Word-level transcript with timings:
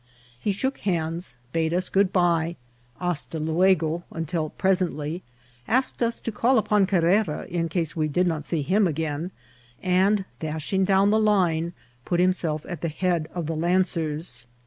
He 0.39 0.51
shook 0.51 0.79
hands, 0.79 1.37
bade 1.51 1.75
us 1.75 1.87
good 1.87 2.11
by, 2.11 2.55
hasta 2.99 3.37
luego 3.37 4.01
(until 4.11 4.49
presently), 4.49 5.21
asked 5.67 6.01
us 6.01 6.19
to 6.21 6.31
call 6.31 6.57
upon 6.57 6.87
Carrera 6.87 7.45
in 7.47 7.69
case 7.69 7.95
we 7.95 8.07
did 8.07 8.25
not 8.25 8.47
see 8.47 8.63
him 8.63 8.87
again, 8.87 9.29
and 9.79 10.25
dashing 10.39 10.85
down 10.85 11.11
the 11.11 11.19
line, 11.19 11.73
put 12.03 12.19
himself 12.19 12.65
at 12.67 12.81
the 12.81 12.89
head 12.89 13.27
of 13.35 13.45
the 13.45 13.55
lancers. 13.55 14.47